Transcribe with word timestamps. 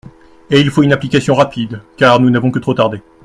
Et 0.49 0.59
il 0.59 0.71
faut 0.71 0.81
une 0.81 0.93
application 0.93 1.35
rapide, 1.35 1.83
car 1.95 2.19
nous 2.19 2.31
n’avons 2.31 2.49
que 2.49 2.57
trop 2.57 2.73
tardé. 2.73 3.03